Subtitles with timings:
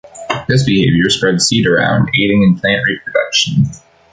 [0.49, 3.65] This behaviour spreads seed around, aiding in plant reproduction.